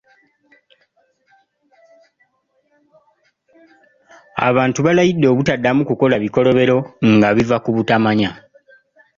[4.47, 6.77] Abantu balayidde obutaddamu kukola bikolobero
[7.13, 8.29] nga biva ku butamanya.